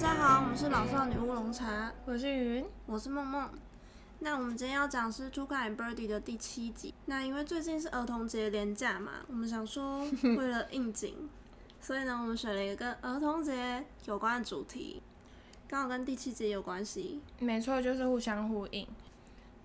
[0.00, 3.50] 大家好，我们是老少女乌龙茶，我是云，我是梦梦。
[4.20, 6.94] 那我们今天要讲是《Two Guy Birdie》的第七集。
[7.04, 10.00] 那因为最近是儿童节连假嘛，我们想说
[10.38, 11.28] 为了应景，
[11.82, 15.02] 所以呢，我们选了一个跟儿童节有关的主题，
[15.68, 17.20] 刚好跟第七集有关系。
[17.38, 18.88] 没错，就是互相呼应。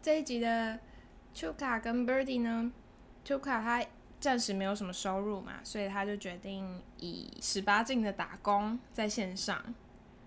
[0.01, 0.77] 这一集的
[1.33, 2.73] Chuka 跟 Birdie 呢
[3.25, 3.85] ，Chuka 他
[4.19, 9.63] 暂时没有什么收入嘛，所以他就决定以十八禁的打工在线上。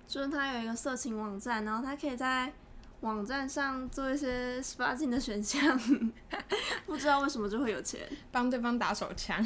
[0.08, 2.50] 就是他有一个色情网站，然后他可以在
[3.02, 5.78] 网站上做一些十八禁的选项，
[6.86, 8.00] 不知道为什么就会有钱，
[8.32, 9.44] 帮对方打手枪。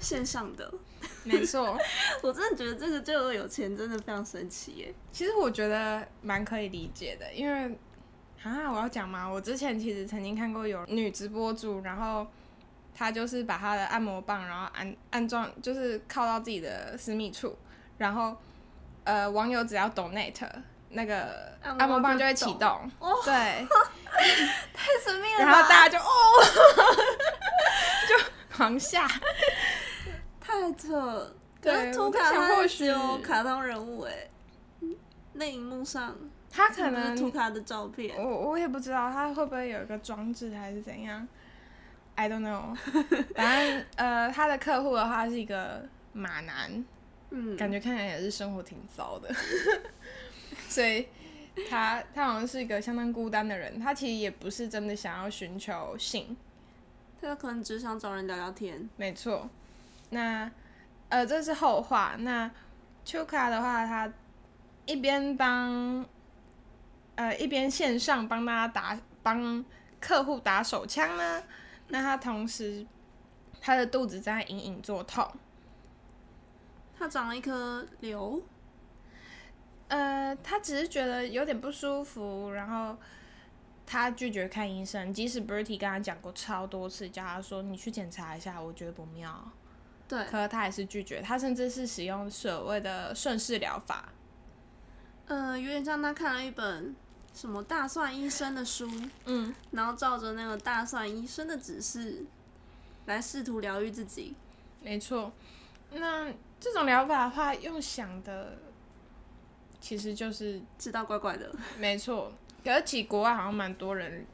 [0.00, 0.72] 线上的，
[1.24, 1.76] 没错，
[2.22, 4.94] 我真的觉得这个就有钱，真的非常神奇耶。
[5.10, 7.76] 其实我觉得蛮可以理解的，因为
[8.42, 12.26] 啊，我要讲嘛，我之前其实曾经看过有女直播主，然后
[12.94, 17.56] 她就是把她的按摩棒，然后安安装，就是靠到自己的私密处，
[17.98, 18.36] 然后
[19.04, 20.46] 呃，网友只要 donate
[20.90, 22.90] 那个按摩棒就会启动，
[23.24, 23.32] 对，
[24.72, 26.10] 太神秘了吧然后大家就哦，
[28.08, 29.06] 就狂下，
[30.40, 31.34] 太扯。
[31.60, 34.12] 可对是图卡它或只有卡通人物哎，
[35.32, 36.14] 那荧幕上
[36.52, 41.26] 他可能图卡的照片，我我也不知道他会不会有一个装置还是怎样
[42.16, 42.76] ，I don't know。
[43.34, 46.84] 反正呃，他的客户的话是一个马男，
[47.36, 49.28] 嗯，感觉看起来也是生活挺糟的，
[50.70, 51.08] 所以
[51.68, 53.80] 他他好像是一个相当孤单的人。
[53.80, 56.36] 他其实也不是真的想要寻求性，
[57.20, 58.88] 他可能只想找人聊聊天。
[58.96, 59.50] 没错。
[60.10, 60.48] 那
[61.08, 62.14] 呃，这是后话。
[62.20, 62.48] 那
[63.04, 64.12] 秋卡的话，他
[64.86, 66.06] 一边帮
[67.16, 69.64] 呃一边线上帮大家打帮
[70.00, 71.42] 客户打手枪呢，
[71.88, 72.86] 那他同时
[73.60, 75.28] 他的肚子在隐隐作痛。
[76.98, 78.40] 他长了一颗瘤，
[79.88, 82.96] 呃，他只是觉得有点不舒服，然后
[83.86, 89.50] 他拒绝看医生，即使 Bertie 跟他讲过超多次，叫他说你去检查一下，我觉得不妙。
[90.06, 94.10] 对，可是他还是拒绝，他甚至是使用所谓的顺势疗法。
[95.26, 96.94] 呃，有点像他看了一本
[97.34, 98.90] 什么大蒜医生的书，
[99.24, 102.24] 嗯，然后照着那个大蒜医生的指示
[103.06, 104.34] 来试图疗愈自己。
[104.82, 105.32] 没错。
[105.92, 106.30] 那
[106.64, 108.56] 这种疗法的话，用想的
[109.78, 112.32] 其实就是知道怪怪的，没错。
[112.64, 114.24] 可是其实国外好像蛮多人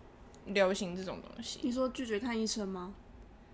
[0.47, 1.59] 流行这种东西。
[1.65, 2.95] 你说拒绝看医生吗？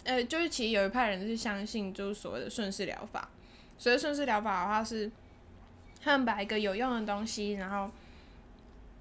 [0.05, 3.27] 呃，就是其实有一派人是相信就是所谓的顺势疗法。
[3.79, 5.11] 所谓顺势疗法的话是，
[6.03, 7.91] 他们把一个有用的东西，然后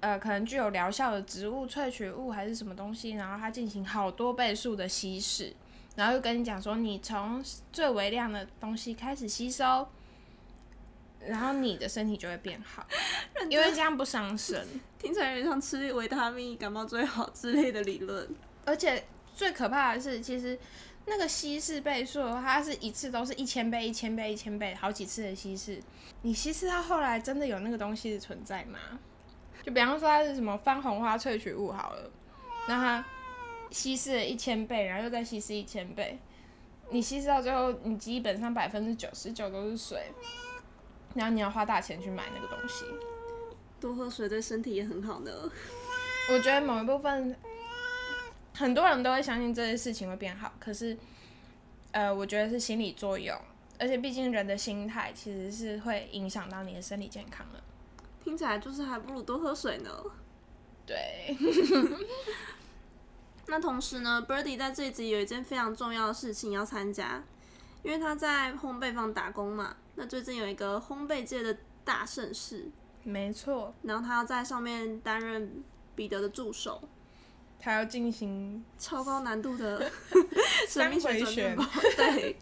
[0.00, 5.54] 呃可能具有疗效的植物萃取物还是什么东西，然后它进行好多倍数的稀释，
[5.96, 7.42] 然后又跟你讲说你从
[7.72, 9.88] 最微量的东西开始吸收，
[11.20, 12.86] 然后你的身体就会变好，
[13.50, 14.64] 因为这样不伤身。
[14.98, 18.28] 听起来有点像吃维他命感冒最好之类的理论。
[18.64, 20.58] 而且最可怕的是，其实
[21.06, 25.80] 那个稀释倍数，它是一次都是一千倍、一千倍、一千倍，好几次的稀释。
[26.22, 28.78] 你稀释到后来，真的有那个东西的存在吗？
[29.62, 32.10] 就比方说它是什么番红花萃取物好了，
[32.68, 33.04] 那它
[33.70, 36.18] 稀释了一千倍，然后又再稀释一千倍，
[36.90, 40.10] 你稀释到最后，你基本上百分之九十九都是水，
[41.14, 42.84] 然后你要花大钱去买那个东西。
[43.78, 45.30] 多喝水对身体也很好呢。
[46.32, 47.36] 我觉得某一部分
[48.54, 50.96] 很多人都会相信这些事情会变好，可是，
[51.92, 53.38] 呃，我觉得是心理作用，
[53.78, 57.62] 而且毕竟人的心态其实是会影响到你的身体健康的。
[58.24, 59.90] 听起来就是还不如多喝水呢。
[60.86, 61.36] 对，
[63.48, 67.22] 那同时呢，Birdy 在这一集有一件非常重要的事情要参加，
[67.82, 69.76] 因为他在烘焙坊打工嘛。
[69.94, 72.68] 那最近有一个烘焙界的大盛事，
[73.04, 75.62] 没错，然后他要在上面担任
[75.94, 76.88] 彼得的助手，
[77.58, 79.90] 他要进行超高难度的
[80.68, 81.64] 三回旋旋转面包。
[81.96, 82.36] 对。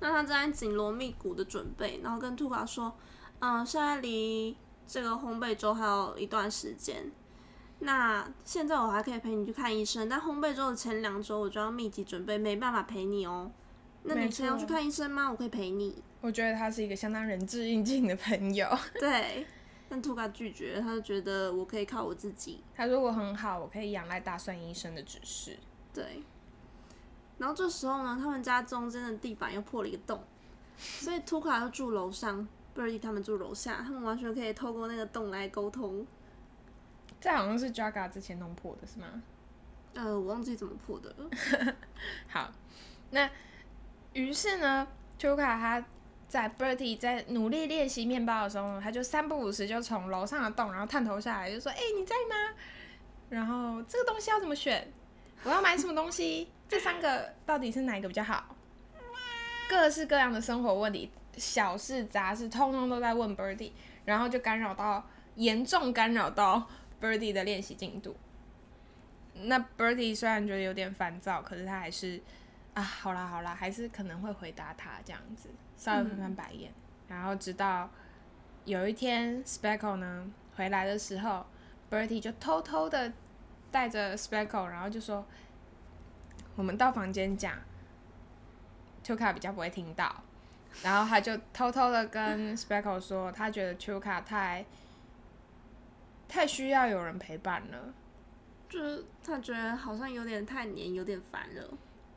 [0.00, 2.92] 那他正在紧锣密鼓的准备，然后跟兔卡说
[3.38, 7.10] ：“嗯，现在离这个烘焙周还有一段时间。
[7.84, 13.50] 那现在我还可以陪你去看医生，但烘焙周的前两周我就要密集准备，没办法陪你哦。
[14.04, 15.28] 那你没先要去看医生吗？
[15.30, 16.02] 我可以陪你。
[16.20, 18.68] 我觉得他是一个相当仁至义尽的朋友。
[19.00, 19.44] 对，
[19.88, 22.62] 但兔卡拒绝，他就觉得我可以靠我自己。
[22.76, 25.58] 他说我很好，我可以仰赖大蒜医生的指示。
[25.92, 26.22] 对。
[27.38, 30.22] 然后这时候呢，他们家中间的地板又破了一个洞，
[30.76, 32.46] 所以图卡又住楼上
[32.76, 36.06] ，Birdy 他们住楼下，他们完全可以透过那个洞来沟通。
[37.20, 39.22] 这好像是 Jaga 之前弄破的是吗？
[39.94, 41.74] 呃，我忘记怎么破的了。
[42.28, 42.50] 好，
[43.10, 43.28] 那
[44.14, 44.86] 于是呢
[45.20, 45.84] ，，Tuka 他
[46.28, 52.56] 在 Bertie 在努力练习面包的时候，他就三不五时就从楼上的洞，然后探头下来，就说：“哎、你在吗？
[53.28, 54.90] 然后这个东西要怎么选？
[55.44, 56.50] 我要买什么东西？
[56.68, 58.44] 这三个到底是哪一个比较好？”
[59.68, 63.72] 各式各样的生活问题，小事杂事，通通都在问 Bertie，
[64.04, 65.06] 然后就干扰到
[65.36, 66.66] 严重干扰到
[67.02, 68.16] Bertie 的练习进度。
[69.34, 72.20] 那 Bertie 虽然觉得有点烦躁，可是他还是
[72.74, 76.72] 啊，好啦好啦，还是可能会回答他这样子，稍微翻翻白眼。
[77.08, 77.90] 然后直到
[78.64, 81.44] 有一天 Speckle 呢回来的时候
[81.90, 83.12] ，Bertie 就偷偷的
[83.70, 85.26] 带着 Speckle，然后就说
[86.56, 87.54] ：“我们到房间讲
[89.04, 90.22] Tuka 比较不会听到。”
[90.82, 94.64] 然后他就偷偷的跟 Speckle 说，他觉得 Tuka 太
[96.32, 97.92] 太需要有人陪伴了。
[98.68, 101.62] 就是他觉得好像有点太黏，有点烦了。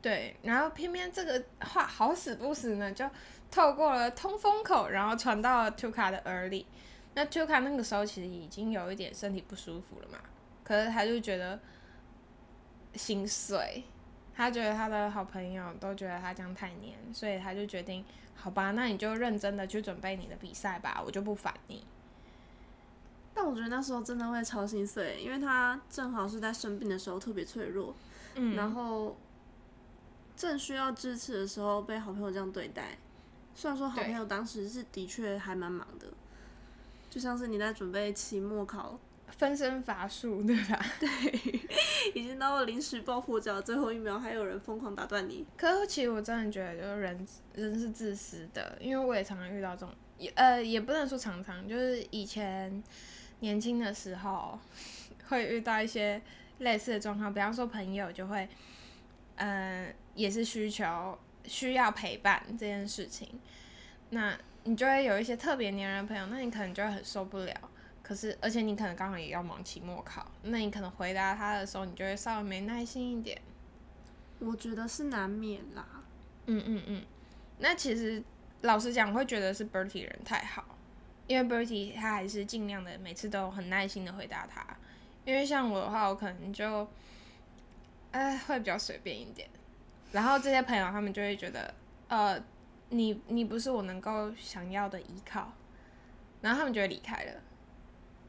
[0.00, 3.08] 对，然后偏偏这个话好死不死呢，就
[3.50, 6.66] 透过了通风口，然后传到了 Tuka 的耳里。
[7.12, 10.18] 那 Tuka 那个时候其实已经有一点身体不舒服了嘛，
[10.64, 11.58] 可是他就觉得
[12.94, 13.84] 心碎，
[14.34, 18.02] 他觉得他的好朋友都觉得他这样太黏，所以他就决定，
[18.34, 21.84] 好吧，那你就认真的去准备你的比赛吧，我就不烦你。
[23.38, 27.94] 但我觉得那时候真的会超心碎，因为他正好是在生病的时候特别脆弱，
[28.34, 29.14] 嗯，然后
[30.34, 32.96] 正需要支持的时候被好朋友这样对待。
[33.54, 36.06] 虽然说好朋友当时是的确还蛮忙的，
[37.10, 38.98] 就像是你在准备期末考，
[39.28, 40.80] 分身乏术，对吧？
[40.98, 41.08] 对
[42.14, 45.44] 已经到了临时抱佛脚最后一秒，还有人疯狂打断你。
[45.58, 52.82] 可是其实我真的觉得，就是人人是自私的，因为我也常常遇到这种，也呃也不能说常常，就是以前
[53.46, 54.58] 年轻的时候
[55.30, 56.20] 会遇到一些
[56.58, 58.48] 类似的状况，比方说朋友就会，
[59.36, 63.28] 嗯、也是需求需要陪伴这件事情，
[64.10, 67.54] 那你就会有一些特别黏人的朋友，那你可能就会很受不了。
[68.02, 73.40] 可是，而且你可能刚好也要忙期末考，那你可能回答他的时候，你就会稍微没耐心一点。
[74.40, 75.86] 我觉得是难免啦。
[76.46, 77.02] 嗯嗯嗯，
[77.58, 78.22] 那其实
[78.62, 80.75] 老实讲，我会觉得是 Bertie 人太好，
[81.26, 84.64] 因为 Bertie 他还是尽量的每次都很耐心的回答他。
[85.24, 86.88] 因为像我的话，我可能就，
[88.12, 89.48] 哎，会比较随便一点。
[90.12, 91.74] 然后这些朋友他们就会觉得，
[92.08, 92.40] 呃，
[92.90, 95.52] 你你不是我能够想要的依靠，
[96.40, 97.32] 然后他们就会离开了。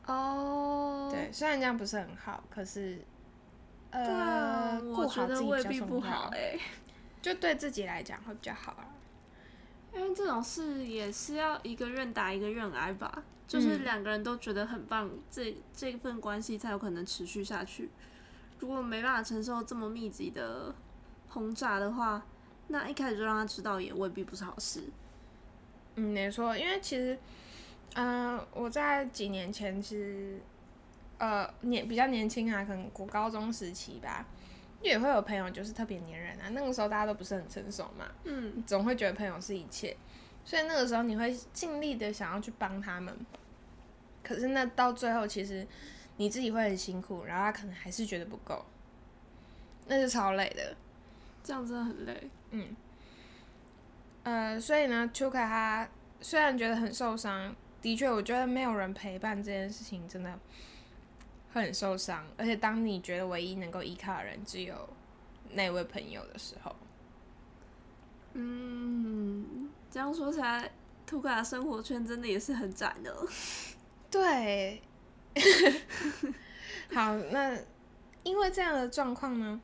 [0.07, 3.00] 哦，对，虽然这样不是很好，可是，
[3.91, 6.57] 呃，，我顾好自己比较重要必不好哎、
[7.21, 8.88] 就对自己来讲会比较好啊。
[9.97, 17.89] 因为这种事也是要一个愿打一个愿挨吧，就是嗯两个人都觉得很棒，这这份关系才有可能持续下去。
[18.59, 20.73] 如果没办法承受这么密集的
[21.29, 22.25] 轰炸的话，
[22.67, 24.83] 那一开始就让他知道也未必不是好事。
[25.95, 27.17] 嗯，没错，因为其实，
[27.95, 30.39] 嗯、我在几年前其实，
[31.17, 34.25] 呃，年比较年轻啊，可能国高中时期吧，
[34.81, 36.50] 也会有朋友就是特别黏人啊。
[36.50, 39.96] 那个时候大家都不是很成熟嘛，嗯，总会觉得朋友是一切，
[40.46, 43.15] 所以那个时候你会尽力的想要去帮他们。
[44.24, 45.65] 可是那到最后，其实
[46.17, 48.65] 你自己会很辛苦，然后他可能还是觉得不够，
[49.88, 50.75] 那是超累的。
[51.43, 52.29] 这样真的很累。
[52.51, 52.75] 嗯，
[54.24, 55.88] 呃，所以呢，Chuka 他
[56.19, 60.38] 虽然觉得很受伤，的确，我觉得没有人陪伴这件事情真的
[61.54, 62.25] 会很受伤。
[62.38, 64.89] 而且，当你觉得唯一能够依靠的人只有
[65.54, 66.75] 那位朋友的时候，
[68.34, 70.70] 嗯，这样说起来，
[71.06, 73.16] 图卡的生活圈真的也是很窄的。
[74.12, 74.82] 对，
[76.94, 77.58] 好，那
[78.24, 79.60] 因为这样的状况呢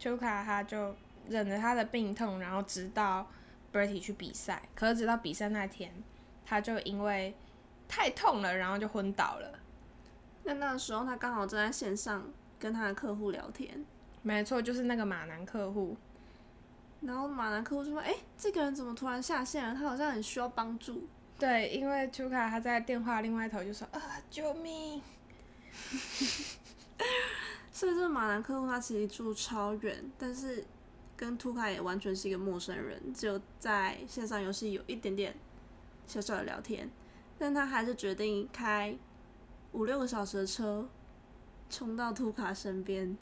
[0.00, 0.96] ，Chuka 他就
[1.28, 3.30] 忍着他的病痛，然后直到
[3.72, 4.62] Bertie 去比赛。
[4.74, 5.92] 可是直到比赛那天，
[6.44, 7.34] 他就因为
[7.86, 9.58] 太痛了，然后就昏倒了。
[10.46, 12.24] 那那个时候他刚好正在线上
[12.58, 13.84] 跟他的客户聊天，
[14.22, 15.96] 没错，就是那个马男客户。
[17.02, 19.74] 然后马男客户就说：“哎、这个人怎么突然下线了？
[19.74, 21.06] 他好像很需要帮助。
[21.38, 24.00] 对，因为 Chuka 他在电话另外一头就说啊，
[24.30, 25.02] 救命！
[27.70, 30.64] ”所以这个马男客户他其实住超远，但是
[31.16, 35.34] 跟图卡也完全是一个陌生人，只有在线上游戏有一点点
[36.06, 36.90] 小小的聊天，
[37.38, 38.96] 但他还是决定开
[39.76, 40.88] 五六个小时的车
[41.68, 43.16] 冲到图卡身边。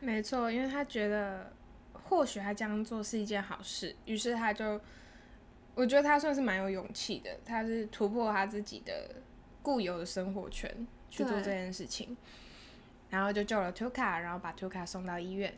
[0.00, 1.52] 没错，因为他觉得
[1.92, 4.80] 或许他这样做是一件好事，于是他就，
[5.74, 9.14] 我觉得他算是蛮有勇气的，他是突破他自己的
[9.62, 12.14] 固有的生活圈去做这件事情，
[13.08, 15.54] 然后就救了 Tuka，然后把 Tuka 送到医院，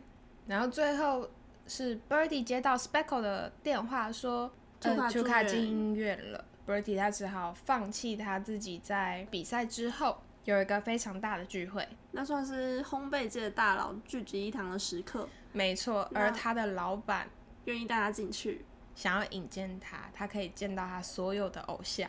[0.47, 1.28] 然后最后
[1.66, 4.52] 是 Birdy 接到 Speckle 的电话说
[4.83, 17.29] 呃，图图卡进医院了，Birdy 他只好放弃他自己在比赛之后有一个非常大的聚会，那算是烘焙界的大佬聚集一堂的时刻，没错，而他的老板
[17.65, 18.65] 愿意带他进去。
[18.95, 22.09] 想要引荐他，他可以见到他所有的偶像。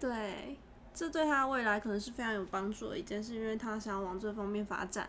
[0.00, 0.56] 对，
[0.92, 5.08] 这对他未来可能是非常有帮助的一件事，因为他想要往这方面发展。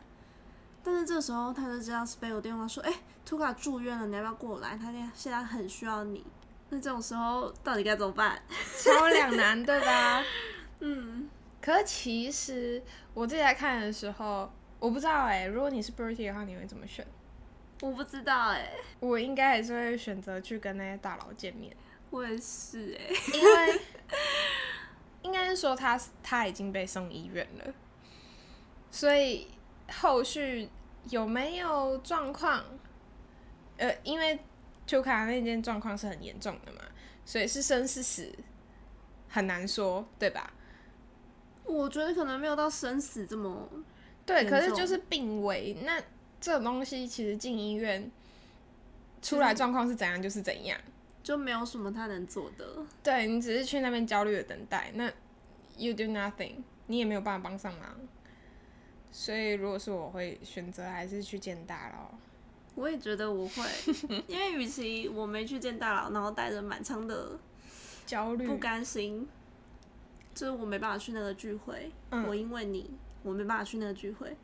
[0.83, 2.93] 但是这时候他就知道 Spay 有电话说：“哎、
[3.25, 4.77] 图卡住院了，你要不要过来？
[4.77, 6.23] 他现现在很需要你。”
[6.69, 8.39] 那这种时候到底该怎么办？
[8.83, 10.21] 超两难，对吧？
[10.81, 11.27] 嗯，
[11.65, 12.79] 可是其实
[13.15, 17.03] 我自己在看的时候，我不知道哎、如果你是 Bertie 的话，你会怎么选？
[17.81, 18.69] 我不知道哎、
[18.99, 21.75] 我应该还是会选择去跟那些大佬见面，
[22.11, 23.81] 我也是哎、因为
[25.23, 27.73] 应该是说他他已经被送医院了，
[28.91, 29.47] 所以
[29.91, 30.69] 后续
[31.09, 32.63] 有没有状况？
[33.77, 34.39] 呃，因为
[34.85, 36.81] 丘卡那件状况是很严重的嘛，
[37.25, 38.31] 所以是生是死
[39.27, 40.53] 很难说，对吧？
[41.65, 43.69] 我觉得可能没有到生死这么，
[44.25, 46.01] 对，可是就是病危，那
[46.39, 48.09] 这种东西其实进医院
[49.21, 50.79] 出来状况是怎样就是怎样。
[51.23, 52.85] 就没有什么他能做的。
[53.01, 55.11] 对你只是去那边焦虑的等待，那
[55.75, 57.97] you do nothing，你也没有办法帮上忙。
[59.11, 62.15] 所以如果是我会选择还是去见大佬。
[62.75, 63.63] 我也觉得我会，
[64.27, 67.39] 因为与其我没去见大佬，然后带着满腔的
[68.05, 69.27] 焦虑不甘心，
[70.35, 72.91] 就是我没办法去那个聚会，嗯我因为你
[73.23, 74.37] 我没办法去那个聚会，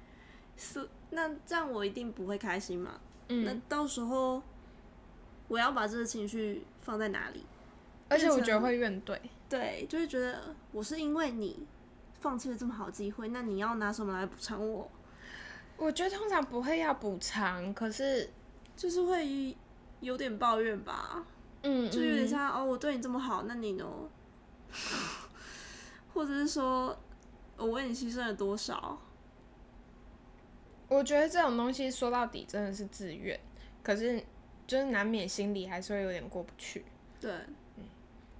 [0.57, 2.99] 是那这样我一定不会开心嘛？
[3.27, 4.41] 那嗯，到时候
[5.47, 7.45] 我要把这个情绪放在哪里？
[8.09, 9.19] 而且我觉得会怨怼。
[9.47, 11.67] 对，就会觉得我是因为你
[12.19, 14.89] 放弃了这么好的机会，那你要拿什么来补偿我？
[15.77, 18.29] 我觉得通常不会要补偿，可是
[18.77, 19.55] 就是会
[19.99, 21.25] 有点抱怨吧，
[21.63, 23.85] 嗯，就有点嗯像、哦，我对你这么好，那你呢？
[26.13, 26.97] 或者是说
[27.57, 28.99] 我为你牺牲了多少？
[30.87, 33.39] 我觉得这种东西说到底真的是自愿，
[33.81, 34.21] 可是
[34.67, 36.83] 就是难免心里还是会有点过不去。
[37.19, 37.31] 对，
[37.77, 37.83] 嗯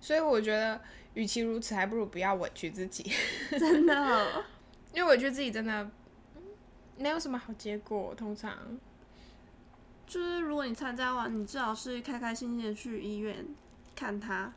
[0.02, 0.82] 所以我觉得，
[1.14, 3.10] 与其如此，还不如不要委屈自己，
[3.58, 4.44] 真的，
[4.94, 5.84] 因为委屈自己真的
[6.36, 6.42] 嗯
[6.98, 8.14] 没有什么好结果。
[8.16, 8.58] 通常，
[10.06, 13.46] 就是如果你参加完，你最好是开开心心的去医院
[13.96, 14.52] 看他，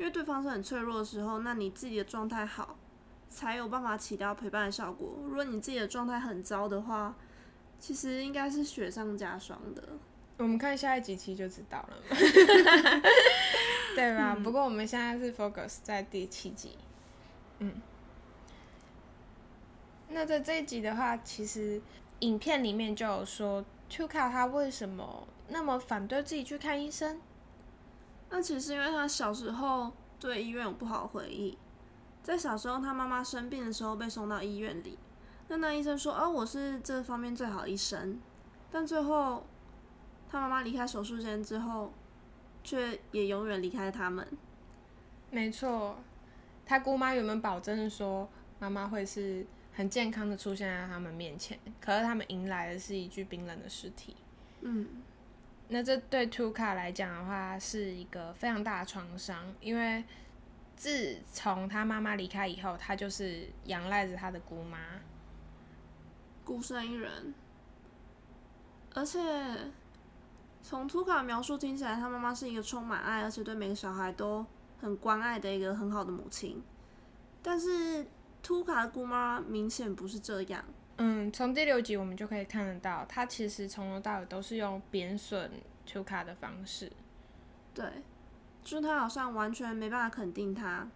[0.00, 2.74] 因为对方是很脆弱的时候，那你自己的状态好，
[3.28, 5.18] 才有办法起到陪伴的效果。
[5.28, 7.14] 如果你自己的状态很糟的话，
[7.78, 9.82] 其实应该是雪上加霜的。
[10.38, 12.16] 我们看下一集期就知道了嘛，
[13.94, 14.34] 对吧？
[14.42, 16.78] 不过我们现在是 focus 在第七集，
[17.58, 17.74] 嗯。
[20.08, 21.78] 那在这一集的话，其实
[22.20, 27.20] 影片里面就有说 t u k a 他为什么那么反对自己去看医生？
[28.30, 31.58] 那其实是因为他小时候对医院有不好的回忆，
[32.22, 34.98] 在小时候他妈妈生病的时候被送到医院里，
[35.48, 38.20] 那那医生说：“哦，我是这方面最好的医生。”
[38.70, 39.44] 但最后
[40.30, 41.92] 他妈妈离开手术间之后，
[42.62, 44.26] 却也永远离开了他们。
[45.30, 45.98] 没错，
[46.64, 48.28] 他姑妈原本保证说
[48.60, 54.14] 妈妈会是很健康的出现在他们面前，可是他们迎来的是一具冰冷的尸体。
[54.60, 54.86] 嗯，
[55.72, 60.04] 那这对 Tuka 来讲的话，是一个非常大的创伤，因为
[60.74, 64.78] 自从他妈妈离开以后，他就是仰赖着他的姑妈。
[66.44, 67.32] 孤身一人，
[68.94, 69.20] 而且
[70.60, 74.44] 从图卡描述听起来，他妈妈是一个充满爱，而且对每个小孩都
[74.80, 76.60] 很关爱的一个很好的母亲。
[77.40, 78.04] 但是
[78.42, 80.64] 图卡的姑妈明显不是这样。
[81.02, 85.50] 嗯，从第六集我们就可以看得到，他其实从头到尾都是用贬损
[85.88, 86.92] Tuka 的方式。
[87.72, 87.86] 对，
[88.62, 90.86] 就是他好像完全没办法肯定他，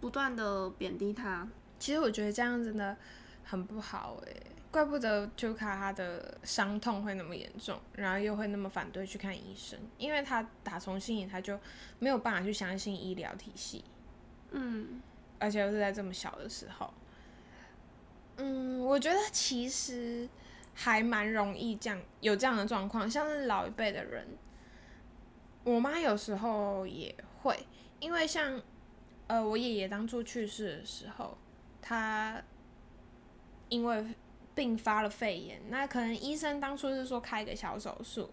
[0.00, 1.46] 不断的贬低他。
[1.78, 2.96] 其实我觉得这样真的
[3.44, 4.42] 很不好诶、
[4.72, 11.56] 怪不得 Tuka 他的伤痛会那么严重，然后又会那么反对去看医生，因为他打从心里他就
[12.00, 13.84] 没有办法去相信医疗体系，
[14.50, 15.00] 嗯，
[15.38, 16.92] 而且又是在这么小的时候。
[18.44, 20.28] 嗯，我觉得其实
[20.74, 24.26] 还蛮容易这样有这样的状况，像是老一辈的人，
[25.62, 27.56] 我妈有时候也会，
[28.00, 28.60] 因为像
[29.28, 31.38] 呃我爷爷当初去世的时候，
[31.80, 32.42] 他
[33.68, 34.04] 因为
[34.56, 38.28] 并发了肺炎，那可能医生当初是说开个小手术，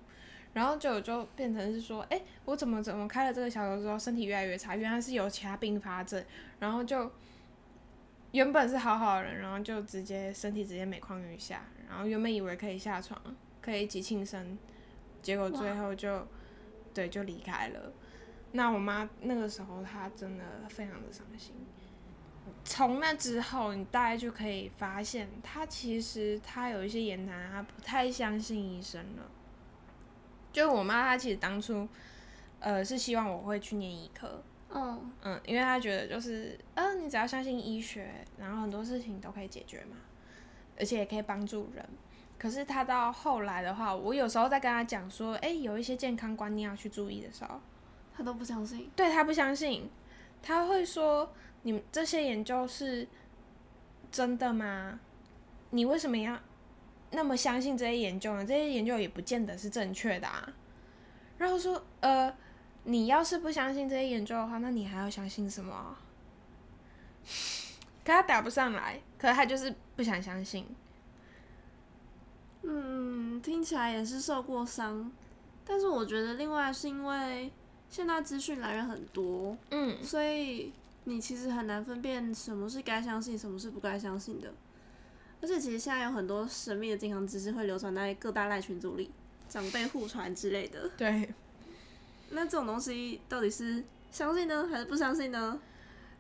[0.54, 6.26] 然后就就变成是说，哎、我怎么怎么开了这个小手术之后身体越来越差，原来是有其他并发症，
[6.60, 7.12] 然后就
[8.32, 13.20] 原本是好好的人，然后就直接身体直接每况愈下，然后原本以为可以下床，
[13.62, 14.58] 可以一起庆生，
[15.22, 16.28] 结果最后就
[16.94, 17.92] 对就离开了。
[18.52, 21.54] 那我妈那个时候她真的非常的伤心。
[22.64, 29.30] 从那之后，你大概就可以发现，她其实她有一些言谈，她不太相信医生了。
[30.52, 31.88] 就我妈，她其实当初，
[32.60, 39.98] 呃，是希望我会去念医科，嗯嗯，因为他觉得就是，呃，你只要相信医学，然后很多事情都可以解决嘛，
[40.78, 41.84] 而且也可以帮助人。
[42.38, 47.60] 可是他到后来的话，我有时候在跟他讲说，诶，有一些健康观念要去注意的时候，
[48.16, 48.90] 他都不相信。
[48.96, 49.90] 对他不相信，
[50.42, 51.34] 他会说，
[51.64, 53.08] 你们这些研究是
[54.12, 55.00] 真的吗？
[55.72, 56.40] 你为什么要
[57.12, 58.46] 那么相信这些研究呢？
[58.46, 60.54] 这些研究也不见得是正确的啊。
[61.38, 62.34] 然后说，呃，
[62.84, 65.98] 你要是不相信这些研究的话，那你还要相信什么？
[68.04, 70.66] 可他答不上来，可他就是不想相信。
[72.64, 75.12] 嗯，听起来也是受过伤，
[75.64, 77.52] 但是我觉得另外是因为
[77.90, 84.52] 现在资讯来源很多，嗯，所以你其实很难分辨什么是该相信，什么是不该相信的。
[85.42, 89.10] 而且其实现在有很多神秘的健康知识会流传在各大赖群组里，
[89.48, 90.90] 长辈互传之类的。
[90.98, 91.34] 对，
[92.32, 95.60] 那这种东西到底是相信呢，还是不相信呢？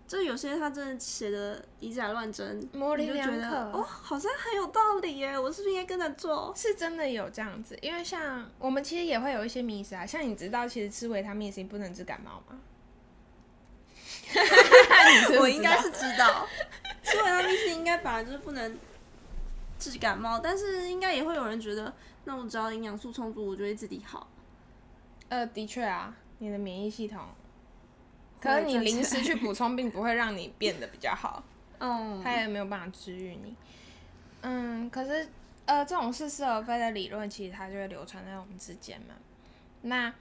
[0.08, 3.56] 就有些他真的写的以假乱真，模棱你就觉两可。
[3.56, 6.52] 得哦，好像很有道理耶，我是不是应该跟着做？
[6.56, 12.60] 是真的有这样子，因为像我们其实也会有一些迷思啊，像你知道其实吃维他命 C 不能治感冒吗？
[15.40, 16.48] 我应该是知道，
[17.04, 18.80] 吃维他命 C 应该本来就是不能
[19.78, 24.28] 治感冒，但是应该也会有人觉得，那我只要营养素充足，我就会自己好。
[25.30, 27.22] 呃，的确啊，你的免疫系统，
[28.40, 31.44] 可是你临时去补充， 并不会让你变得比较好，
[31.80, 33.56] 嗯，它也没有办法治愈你。
[34.42, 35.30] 嗯，可是
[35.66, 39.14] 呃，这种似是而非的理论，其实它就会流传在我们之间嘛。
[39.84, 40.14] 那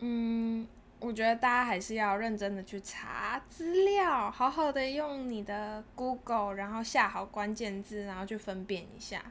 [0.00, 0.66] 嗯，
[0.98, 9.22] 我觉得大家还是要认真的去查资料，好好的用你的 Google，然后下好关键字，然后去分辨一下。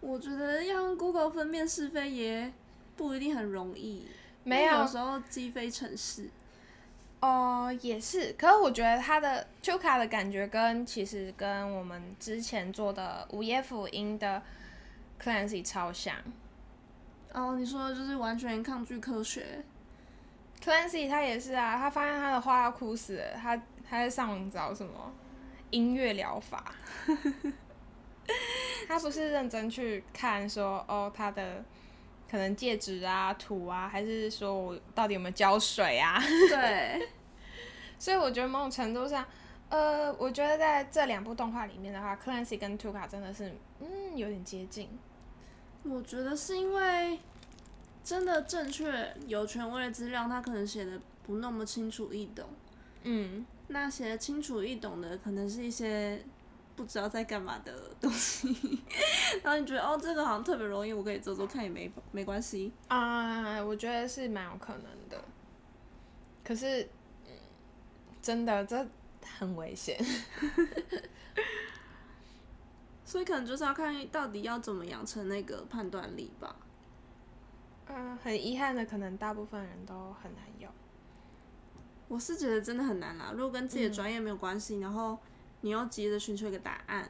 [0.00, 2.52] 我觉得要用 Google 分辨是非也
[3.00, 4.06] 不一定很容易，
[4.44, 6.28] 没有有时候鸡飞城市。
[7.22, 14.42] 哦，也是，可是我觉得他的 Chuka 的感觉跟其实跟我们之前做的午夜福音的
[15.18, 16.14] Clancy 超像。
[17.32, 19.64] 哦，你说的就是完全抗拒科学
[20.62, 25.10] ，Clancy 他也是啊，他发现他的花要枯死了，他他在上网找什么
[25.70, 26.74] 音乐疗法，
[28.86, 31.64] 他不是认真去看说哦他的
[32.30, 36.22] 可能戒指啊土啊，还是说我到底有没有浇水啊？
[36.48, 37.08] 对，
[37.98, 39.26] 所以我觉得某种程度上，
[39.68, 44.88] 呃，我觉得在这两部动画里面的话，Clancy 跟 Tuka 真的是嗯有点接近。
[45.82, 47.18] 我觉得是因为
[48.04, 52.44] 真的正确有权威的资料，他可能写的不那么清楚易懂。
[53.02, 56.22] 嗯，那写的清楚易懂的，可能是一些
[56.80, 58.82] 不知道在干嘛的东西，
[59.42, 62.72] 然后你觉得哦，这个好像特别容易，我可以做做看也没没关系。
[62.88, 65.22] 啊、我觉得是蛮有可能的。
[66.42, 66.82] 可是，
[67.26, 67.32] 嗯，
[68.22, 68.86] 真的这
[69.38, 69.98] 很危险。
[73.04, 76.56] 所以可能就是要看到底要怎么养成那个判断力吧。
[77.88, 80.68] 嗯、很遗憾的，可能大部分人都很难有。
[82.08, 85.18] 我是觉得真的很难啦，如果跟自己的专业没有关系，然后
[85.62, 87.08] 你要急着寻求一个答案，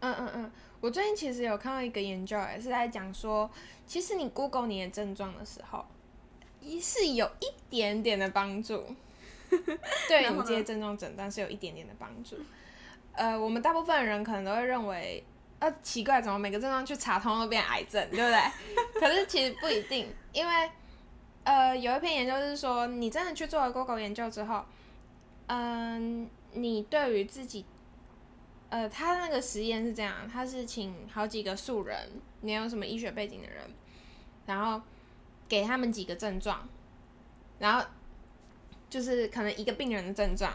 [0.00, 3.50] 嗯嗯嗯，我最近其实有看到一个研究，也是在讲说，
[3.86, 5.84] 其实你 Google 你的症状的时候，
[6.60, 8.84] 一是有一点点的帮助，
[10.08, 12.36] 对你这些症状诊断是有一点点的帮助。
[13.12, 15.22] 呃，我们大部分人可能都会认为，
[15.58, 18.40] 呃，奇怪，怎么每个症状去查，通通都变癌症，对不对？
[18.98, 20.70] 可是其实不一定，因为
[21.44, 24.64] 呃，有一篇研究是说，你真的去做了 Google 研究之后，
[25.48, 27.64] 嗯、你对于自己
[28.68, 32.08] 呃，他那个实验是这样，他是请好几个素人，
[32.40, 33.70] 没有什么医学背景的人，
[34.46, 34.80] 然后
[35.46, 36.66] 给他们几个症状，
[37.58, 37.86] 然后
[38.88, 40.52] 就是可能一个病人的症状，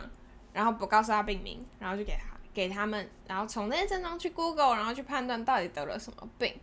[0.51, 6.55] 然后不告诉他病名，然后就给他给他们，然后从那些症状去 Google，然后去判断到底得了什么病，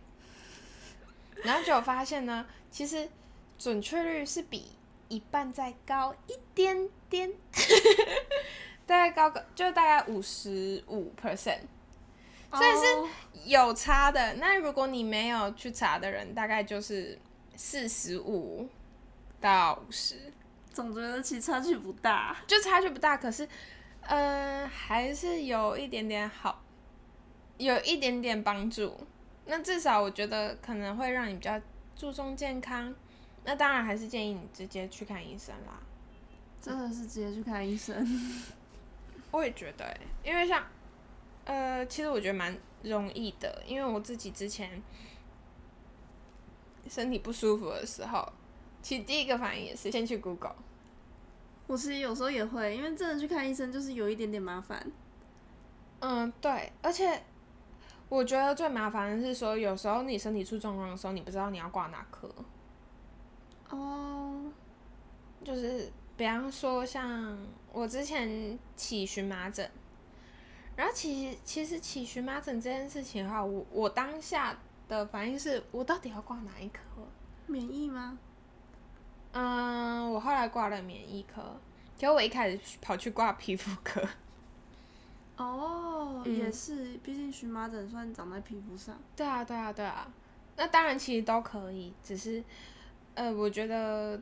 [1.43, 3.09] 然后就发现呢，其实
[3.57, 4.71] 准确率是比
[5.07, 7.31] 一半再高一点点。
[8.85, 11.61] 大概高个就大概五十五 percent，
[12.51, 13.09] 所以是哦
[13.45, 14.35] 有差的。
[14.35, 17.17] 那如果你没有去查的人，大概就是
[17.55, 18.69] 四十五
[19.41, 20.31] 到五十，
[20.71, 22.37] 总觉得其实差距不大。
[22.45, 23.17] 就差距不大。
[23.17, 23.47] 可是，
[24.01, 26.63] 嗯、还是有一点点好，
[27.57, 28.95] 有一点点帮助。
[29.45, 31.59] 那至少我觉得可能会让你比较
[31.95, 32.93] 注重健康，
[33.43, 35.79] 那当然还是建议你直接去看医生啦。
[36.61, 37.95] 真的是直接去看医生。
[39.35, 40.63] 我也觉得、欸，因为像，
[41.43, 44.81] 呃，其实我觉得蛮容易的，因为我自己之前
[46.87, 48.25] 身体不舒服的时候，
[48.81, 50.55] 其实第一个反应也是先去 Google。
[51.67, 54.89] 我其实有时候也会，因为真的去看医生就是有一点点麻烦。
[55.99, 57.21] 嗯，对，而且
[58.07, 62.33] 我觉得最麻烦的是说，有时候你身体出状况的时候，你不知道你要挂哪科。
[63.69, 64.49] 哦，
[65.43, 67.37] 就是比方说，像
[67.71, 69.69] 我之前起荨麻疹，
[70.75, 76.79] 然后其实其实起荨麻疹这件事情的话，我我当下的反应是我到底要挂哪一科？
[77.47, 78.17] 免疫吗？
[79.33, 81.59] 嗯，我后来挂了免疫科，
[81.97, 84.01] 结果我一开始跑去挂皮肤科。
[85.37, 88.97] 哦，嗯也是，毕竟荨麻疹算长在皮肤上。
[89.17, 90.07] 对啊，对啊，对啊。
[90.55, 92.41] 那当然，其实都可以，只是，
[93.15, 94.17] 呃，我觉得，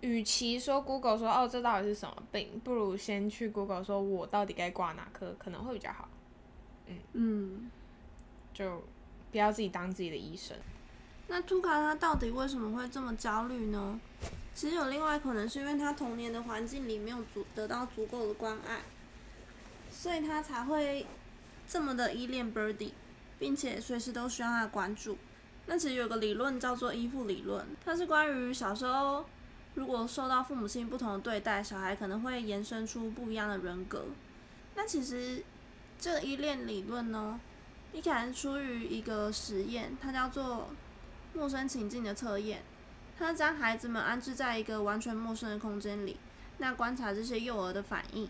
[0.00, 6.08] 与其说 Google 说哦这到底是什么病，不如先去 Google 说我到底该挂哪科，可能会比较好。
[7.12, 7.70] 嗯，
[8.54, 8.82] 就
[9.30, 10.56] 不要自己当自己的医生。
[11.26, 14.00] 那图卡他到底为什么会这么焦虑呢？
[14.54, 18.80] 其实有另外可能是因为他童年的环境里没有足得到足够的关爱，
[19.90, 21.06] 所以他才会
[21.66, 22.92] 这么的依恋 Birdy，
[23.38, 25.18] 并且随时都需要他的关注。
[25.66, 29.24] 那其实有个理论叫做依附理论，它是关于小时候
[29.78, 34.06] 如果受到父母亲不同的对待，小孩可能会延伸出不一样的人格。
[34.74, 35.44] 那其实
[36.00, 37.38] 这依恋理论呢，
[37.92, 40.70] 一开始出于一个实验，它叫做
[41.32, 42.62] 陌生情境的测验。
[43.16, 46.16] 它将孩子们安置在一个完全陌生的空间里，
[46.58, 48.28] 那观察这些幼儿的反应。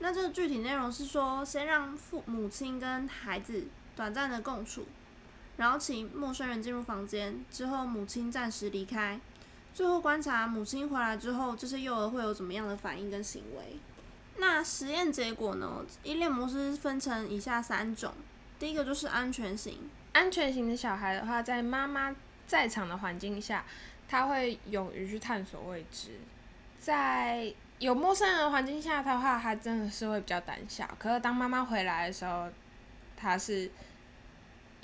[0.00, 4.86] 那这个具体内容是说，先让父母亲跟孩子短暂的共处，
[5.56, 9.20] 然后请陌生人进入房间，之后母亲暂时离开，
[9.74, 13.76] 最后观察母亲回来之后，这些幼儿会有怎么样的反应跟行为。
[14.36, 15.84] 那实验结果呢？
[16.04, 18.12] 依恋模式分成以下三种，
[18.58, 22.14] 第一个就是安全型，安全型的小孩的话，在妈妈
[22.46, 23.64] 在场的环境下，
[24.08, 26.10] 他会勇于去探索未知；
[26.78, 30.88] 在有陌生人的环境下的话，他真的是会比较胆小。
[31.00, 32.48] 可是当妈妈回来的时候，
[33.16, 33.68] 他是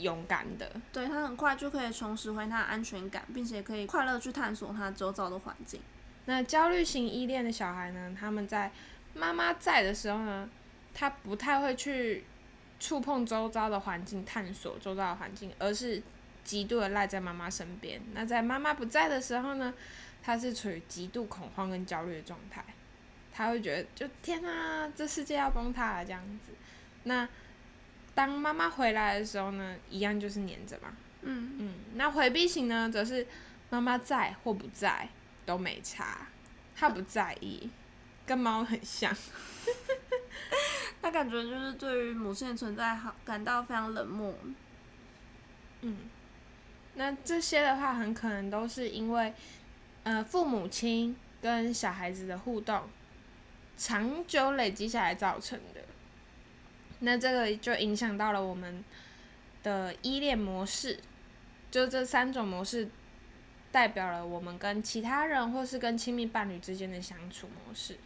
[0.01, 0.71] 勇敢的。
[0.93, 5.81] 对他很快就可以重拾回他的安全感，并且可以快乐去探索他周遭的环境。
[6.27, 8.15] 那焦虑型依恋的小孩呢？
[8.19, 8.71] 他们在
[9.15, 10.49] 妈妈在的时候呢，
[10.95, 12.25] 他不太会去
[12.79, 16.03] 触碰周遭的环境，探索周遭的环境，而是
[16.45, 18.01] 极度的赖在妈妈身边。
[18.13, 19.75] 那在妈妈不在的时候呢，
[20.23, 22.65] 他是处于极度恐慌跟焦虑的状态，
[23.33, 26.53] 他会觉得就天啊，这世界要崩塌了这样子。
[27.05, 27.27] 那
[28.14, 30.96] 当妈妈回来的时候呢，一样就是黏着嘛。
[31.23, 33.27] 嗯，嗯，那回避型呢，则是
[33.68, 35.09] 妈妈在或不在
[35.44, 36.27] 都没差，
[36.75, 37.70] 他不在意，
[38.27, 39.14] 跟猫很像。
[41.03, 44.35] 他感觉就是对于母亲的存在好感到非常冷漠。
[45.83, 45.96] 嗯，
[46.94, 49.33] 那这些的话，很可能都是因为，
[50.03, 52.83] 呃，父母亲跟小孩子的互动
[53.77, 55.80] 长久累积下来造成的。
[57.01, 58.85] 那这个就影响到了我们
[59.63, 60.99] 的依恋模式，
[61.71, 62.89] 就这三种模式
[63.73, 67.97] 代表了我们跟其他人或是跟亲密伴侣之间的相处模式。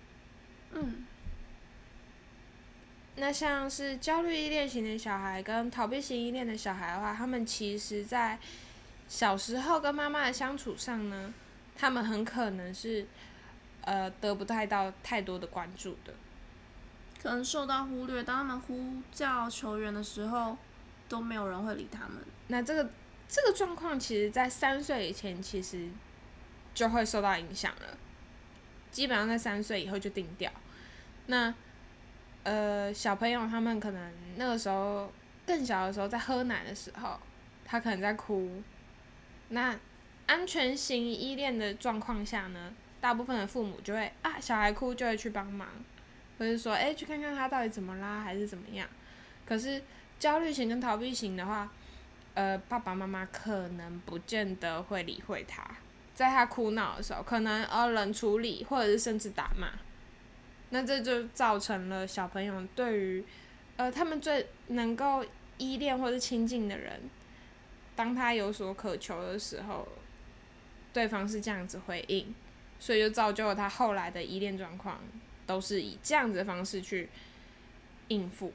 [0.73, 1.05] 嗯，
[3.17, 8.39] 那像是焦虑依恋型的小孩跟逃避型依恋的小孩的话，他们其实在
[9.09, 11.33] 小时候跟妈妈的相处上呢，
[11.77, 13.07] 他们很可能是
[13.83, 16.15] 呃得不太到太多的关注的。
[17.25, 20.59] 可能受到忽略，当他们呼叫求援的时候，
[21.09, 22.19] 都没有人会理他们。
[22.49, 22.91] 那这个
[23.27, 25.89] 这个状况，其实在三岁以前其实
[26.75, 27.97] 就会受到影响了，
[28.91, 30.53] 基本上在三岁以后就定掉。
[31.29, 31.55] 那
[32.43, 35.11] 呃，小朋友他们可能那个时候
[35.47, 37.19] 更小的时候，在喝奶的时候，
[37.65, 38.63] 他可能在哭。
[39.49, 39.75] 那
[40.27, 45.67] 安全型依恋的状况下呢，大部分的父母就会啊，小孩哭就会去帮忙，
[46.39, 48.89] 或者说哎、去看看他到底怎么啦，还是怎么样。
[49.47, 49.83] 可是
[50.19, 51.71] 焦虑型跟逃避型的话，
[52.35, 55.63] 呃，爸爸妈妈可能不见得会理会他，
[56.15, 59.69] 在他哭闹的时候，可能呃冷处理，或者是甚至打骂。
[60.71, 63.25] 那这就造成了小朋友对于
[63.77, 65.25] 呃他们最能够
[65.59, 67.01] 依恋或是亲近的人，
[67.95, 69.87] 当他有所渴求的时候，
[70.93, 72.35] 对方是这样子回应，
[72.81, 74.99] 所以就造就了他后来的依恋状况
[75.47, 77.09] 都是以这样子的方式去
[78.09, 78.53] 应付。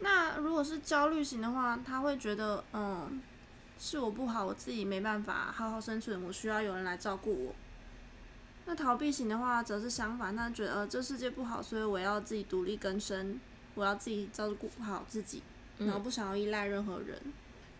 [0.00, 3.20] 那如果是焦虑型的话，他会觉得，嗯，
[3.78, 7.54] 是我不好，我自己没办法好好生存，我需要有人来照顾我。
[8.66, 13.40] 那逃避型的话，则是相反，他觉得呃这世界不好，所以我要自己独立更生，
[13.74, 15.42] 我要自己照顾好自己，
[15.78, 17.20] 然后不想要依赖任何人。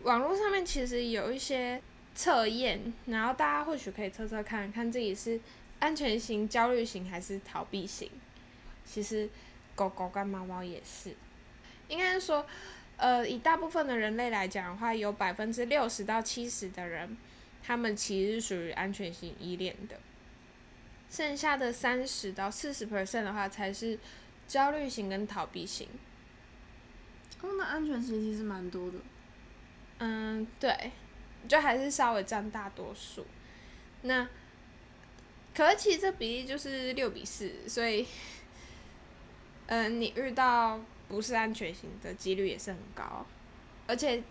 [0.01, 1.81] 网络上面其实有一些
[2.15, 5.39] 测验，然后大家或许可以测测看看自己是
[5.79, 8.09] 安全型、焦虑型还是逃避型。
[8.85, 9.29] 其实
[9.75, 11.15] 狗狗跟猫猫也是，
[11.87, 12.45] 应该是说，
[12.97, 17.15] 呃，以大部分的人类来讲的话，有百分之六十到七十的人，
[17.63, 19.99] 他们其实是属于安全型依恋的。
[21.09, 23.97] 剩下的三十到四十 percent 的话，才是
[24.47, 25.87] 焦虑型跟逃避型。
[27.41, 28.97] 哦，那安全型其实蛮多的。
[29.99, 30.91] 嗯，对，
[31.47, 33.25] 就还是稍微占大多数。
[34.01, 34.27] 那，
[35.59, 38.07] 可是其实这比例就是六比四，所以，
[39.65, 43.25] 嗯，你遇到不是安全型的几率也是很高，
[43.85, 44.23] 而且。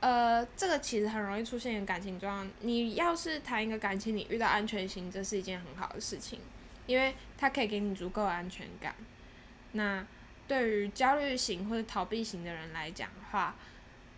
[0.00, 2.50] 呃，这个其实很容易出现感情状况。
[2.60, 6.40] 你要是谈一个感情，你遇到安全型，这是一件很好的事情，
[6.86, 8.94] 因为它可以给你足够安全感。
[9.72, 10.06] 那
[10.46, 13.56] 对于焦虑型或者逃避型的人来讲的话，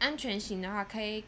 [0.00, 1.22] 安全型的话可以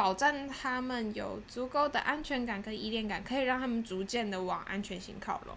[0.00, 5.54] 保证他们有足够的安全感跟依恋感，可以让他们逐渐的往安全型靠拢。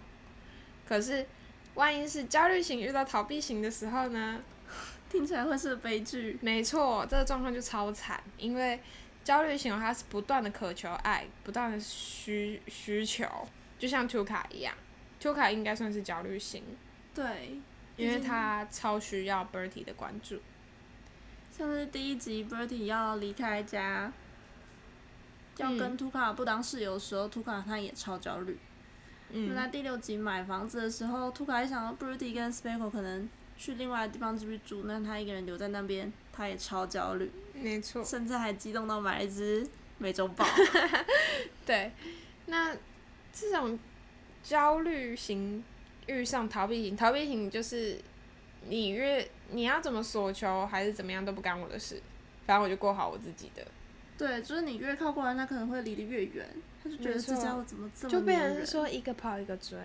[0.85, 1.25] 可是，
[1.75, 4.41] 万一是焦虑型遇到逃避型的时候呢？
[5.09, 6.37] 听起来会是悲剧。
[6.41, 8.77] 没错，这个状况就超惨，因为
[9.23, 13.25] 焦虑型它是不断的渴求爱，不断的需需求，
[13.79, 14.75] 就像图卡一样，
[15.21, 16.61] 图卡应该算是焦虑型。
[17.15, 17.61] 对，
[17.95, 20.41] 因为他超需要 Bertie 的关注。
[21.49, 24.11] 像是第一集 Bertie 要离开家，
[25.57, 28.57] 要跟图卡不当室友的时候，图卡他也超焦虑。
[29.29, 29.53] 嗯。
[29.53, 33.29] 那第六集买房子的时候，图卡一想到 Bertie 跟 Speckle 可能。
[33.55, 39.65] 去另外的地方继续住，那他一个人留在那边，他也超焦虑，没错，甚至还激动到买了一只
[39.99, 40.43] 美洲豹。
[41.63, 41.91] 对，
[42.47, 42.75] 那
[43.31, 43.77] 这种
[44.41, 45.63] 焦虑型
[46.07, 48.01] 遇上逃避型，逃避型就是
[48.67, 52.01] 你越你要怎么索求还是怎么样都不干我的事，
[52.47, 53.63] 反正我就过好我自己的。
[54.17, 56.47] 对，就是你越靠过来，他可能会离得越远，
[56.83, 59.77] 他就觉得这家伙怎么这么就变成是说一个跑一个追，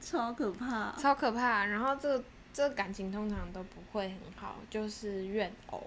[0.00, 1.66] 超可怕，超可怕。
[1.66, 2.24] 然后这个。
[2.52, 5.84] 这个感情通常都不会很好，就是怨偶。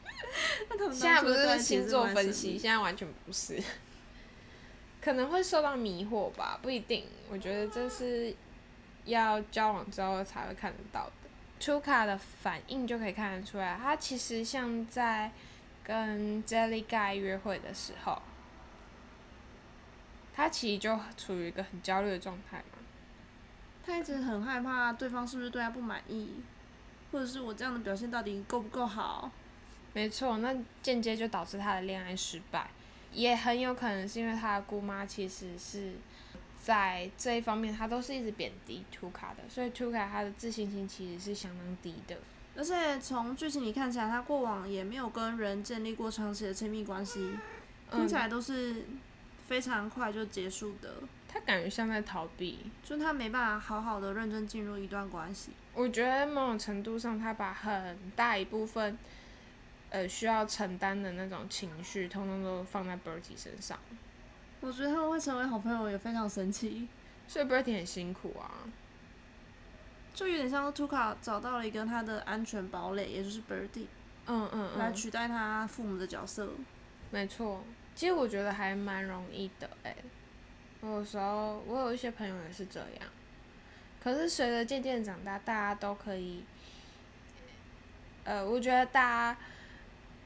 [0.90, 3.62] 现在不是星座分析，现在完全不是。
[5.02, 7.04] 可能会受到迷惑吧，不一定。
[7.28, 8.34] 我觉得这是
[9.04, 11.12] 要交往之后才会看得到的。
[11.60, 15.30] 出卡的反应就可以看得出来，他其实像在
[15.84, 18.20] 跟 Jelly Guy 约会的时候，
[20.34, 22.78] 他其实就处于一个很焦虑的状态嘛。
[23.84, 26.34] 他一直很害怕对方是不是对他不满意，
[27.10, 29.30] 或者是我这样的表现到底够不够好？
[29.92, 32.70] 没错，那间接就导致他的恋爱失败，
[33.10, 35.94] 也很有可能是因为他的姑妈其实是
[36.62, 42.16] 在这一方面，他都是一直贬低图卡的，所以图卡他的自信心其实是相当低的。
[42.56, 47.30] 而且从剧情里看起来，他过往也没有跟人建立过长期的亲密关系，
[47.90, 48.84] 听起来都是
[49.46, 50.94] 非常快就结束的。
[51.26, 55.52] 他感觉像在逃避，就他没办法好好的认真进入一段关系。
[55.72, 58.98] 我觉得某种程度上，他把很大一部分，
[59.88, 63.78] 呃，需要承担的那种情绪，通通都放在 Bertie 身上。
[64.60, 66.86] 我觉得他们会成为好朋友也非常神奇，
[67.26, 68.68] 所以 Bertie 很辛苦啊。
[70.14, 73.86] 就有点像 Tuka 找到了一个他的安全堡垒，也就是 Birdy，
[74.26, 76.48] 嗯嗯嗯，来取代他父母的角色。
[77.10, 77.62] 没错，
[77.94, 79.94] 其实我觉得还蛮容易的，哎。
[80.82, 83.08] 有时候我有一些朋友也是这样，
[84.02, 86.42] 可是随着渐渐长大，大家都可以，
[88.24, 89.38] 呃，我觉得大家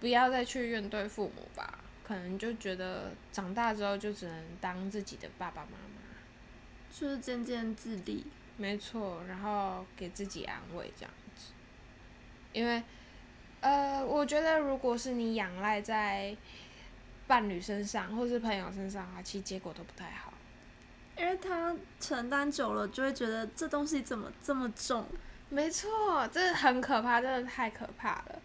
[0.00, 6.00] 不要再去怨对父母吧，可能就觉得长大之后就只能当自己的爸爸妈妈，
[6.90, 8.24] 就是渐渐自立，
[8.56, 11.52] 没错，然后给自己安慰这样子，
[12.52, 12.82] 因为，
[13.60, 16.36] 呃，我觉得如果是你仰赖在
[17.26, 20.32] 伴侣身上或是朋友身上啊，其实结果都不太好。
[21.18, 25.06] 因为他承担久了，就会觉得这东西怎么这么重？
[25.48, 28.42] 没错，这很可怕，真的太可怕了。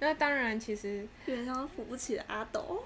[0.00, 2.82] 那当然，其实有点像扶不起的阿斗，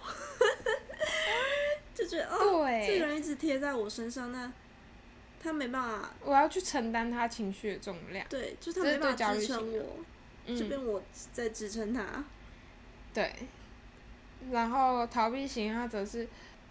[1.94, 4.52] 就觉得哦，这个人一直贴在我身上，那
[5.42, 8.26] 他没办法，我要去承担他情绪的重量。
[8.28, 9.96] 对，就他没办法支撑我，
[10.46, 12.24] 这边我在支撑他。
[13.14, 13.34] 对，
[14.50, 16.28] 然后逃避型，他则是。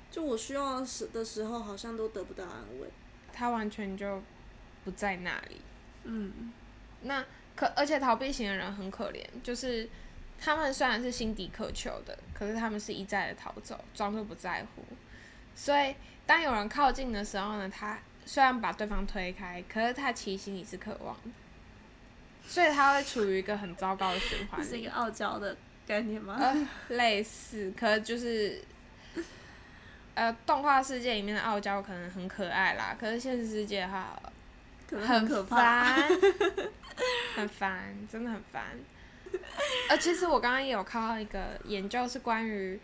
[0.09, 2.87] 就我需要时的时候，好像都得不到安慰。
[3.33, 4.23] 他完全就
[4.85, 5.59] 不在那里。
[6.05, 6.53] 嗯。
[7.01, 7.23] 那
[7.57, 9.87] 可而且逃避型的人很可怜，就是
[10.39, 14.83] 他们虽然是心底渴求的，可是他们是一再的逃走，装作不在乎。
[15.53, 15.93] 所以
[16.25, 21.31] 当有人靠近的时候呢，他虽然把对方推开，可是他其实心里是渴望的，
[22.45, 24.61] 所以他会处于一个很糟糕的循环。
[24.63, 25.55] 是一个傲娇的
[25.87, 26.37] 概念吗？
[26.37, 28.61] 呃，类似，可是就是，
[30.13, 34.21] 呃，动画世界里面的傲娇可能很可爱啦，可是现实世界的话，
[34.89, 35.95] 可能很可怕。
[35.95, 36.09] 烦，
[37.37, 38.63] 很烦，真的很烦。
[39.89, 42.79] 呃，其实我刚刚也有看到一个研究，是关于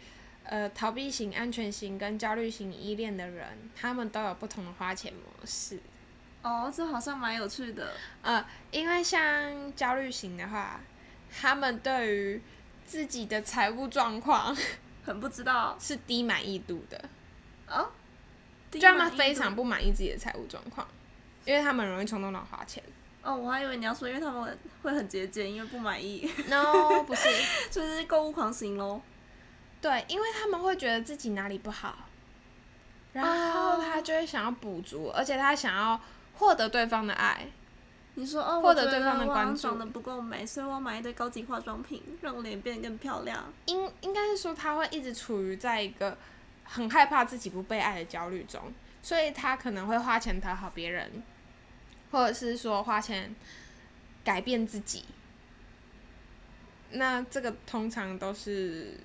[0.53, 5.79] 呃逃避型、安全型跟焦虑型依恋的人，他们都有不同的花钱模式。
[6.43, 7.91] 哦，这好像蛮有趣的。
[8.21, 10.79] 呃，因为像焦虑型的话，
[11.35, 12.41] 他们对于
[12.85, 14.55] 自己的财务状况
[15.03, 17.03] 很不知道是低满意度的，
[17.67, 17.89] 哦，
[18.69, 20.87] 就他们非常不满意自己的财务状况，
[21.45, 22.83] 因为他们容易冲动乱花钱。
[23.23, 27.27] 哦，我还以为你要说，因为他们会很节俭，因为不满意，No，不是，
[27.71, 29.01] 就是购物狂型喽。
[29.83, 32.07] 对，因为他们会觉得自己哪里不好，
[33.11, 35.99] 然后哦他就会想要补足，而且他想要
[36.35, 37.45] 获得对方的爱。
[38.13, 43.51] 你说哦，获得对方的关注长得不够美，所以我要买一堆高级化妆品，让我脸变得更漂亮。
[43.65, 46.17] 应应该是说他会一直处于在一个
[46.63, 51.21] 很害怕自己不被爱的焦虑中，所以他可能会花钱讨好别人，
[52.11, 53.35] 或者是说花钱
[54.23, 55.03] 改变自己。
[56.91, 58.97] 那这个通常都是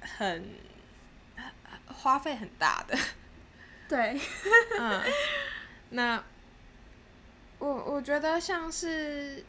[0.00, 0.48] 很
[1.86, 2.96] 花费很大的。
[3.88, 4.20] 对，
[4.78, 5.02] 嗯，
[5.90, 6.22] 那
[7.58, 9.44] 我我觉得像是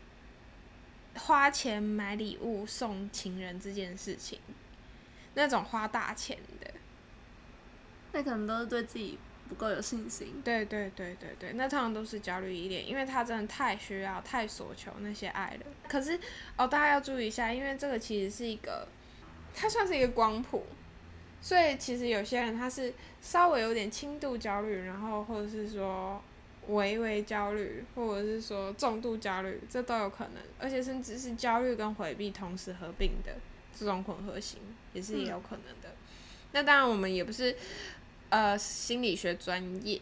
[1.15, 4.39] 花钱买礼物送情人这件事情，
[5.35, 6.73] 那种花大钱的，
[8.13, 10.41] 那可能都是对自己不够有信心。
[10.43, 15.65] 对对对对对，那通常都是焦虑依恋，因为他真的太需要、太索求那些爱了。
[15.87, 16.19] 可是
[16.57, 18.87] 哦，大家要注意一下，因为这个其实是一个，
[19.55, 20.65] 它算是一个光谱，
[21.41, 26.21] 所以其实有些人他是稍微有点轻度焦虑，然后或者是说
[26.67, 33.33] 微微焦虑，或者是说重度焦虑，这都有可能，而且甚至是焦虑跟回避同时合并的
[33.77, 34.59] 这种混合型，
[34.93, 35.95] 也是也有可能的。
[36.53, 37.55] 那当然，我们也不是
[38.29, 39.99] 呃心理学专业。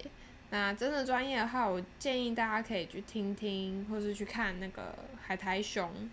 [0.51, 6.09] 那真的专业的话，我建议大家可以去听听，或是去看那个海苔熊。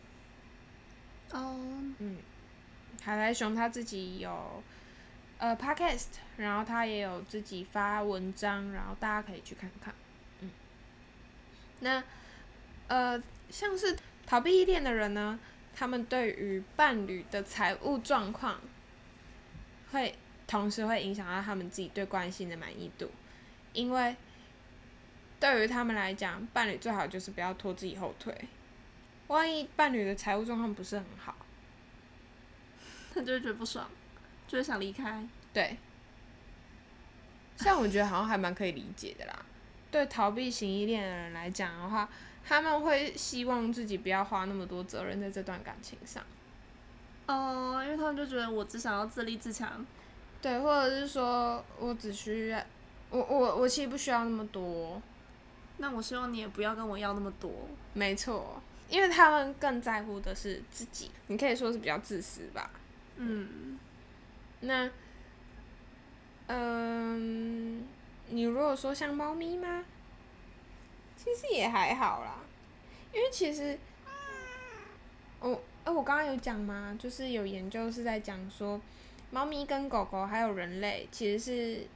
[1.33, 1.59] 哦，
[3.02, 4.62] 海苔熊他自己有
[5.38, 6.06] 呃 podcast，
[6.37, 9.94] 然后他也有自己发文章，然后大家可以去看看。
[10.40, 10.50] 嗯，
[11.80, 12.02] 那
[12.88, 15.38] 呃像是逃避依恋的人呢，
[15.74, 18.61] 他们对于伴侣的财务状况，
[19.92, 20.14] 会
[20.46, 23.11] 同时会影响到他们自己对关系的满意度，
[23.72, 24.16] 因为
[25.38, 28.35] 对于他们来讲，伴侣最好就是不要拖自己后腿。
[29.28, 31.37] 万一伴侣的财务状况不是很好，
[33.16, 33.88] 他就会觉得不爽，
[34.46, 35.26] 就会想离开。
[35.55, 35.79] 对，
[37.57, 39.35] 像我觉得好像还蛮可以理解的啦。
[39.90, 42.07] 对逃避型依恋的人来讲的话，
[42.44, 46.22] 他们会希望自己不要花那么多责任在这段感情上，
[47.26, 49.87] 哦，因为他们就觉得我只想要自立自强。
[50.42, 52.62] 对，或者是说我只需要，
[53.09, 55.00] 我我我其实不需要那么多，
[55.79, 57.50] 那我希望你也不要跟我要那么多。
[57.94, 62.70] 没错，因为他们更在乎的是自己，你可以说是比较自私吧。
[63.16, 63.79] 嗯，
[64.61, 64.90] 那，
[66.48, 67.85] 嗯，
[68.29, 69.85] 你如果说像猫咪吗？
[71.16, 72.37] 其实也还好啦，
[73.12, 73.76] 因为其实，
[75.40, 76.96] 哦，哎、我刚刚有讲吗？
[76.98, 78.81] 就是有研究是在讲说，
[79.31, 81.87] 猫咪跟狗狗还有人类其实是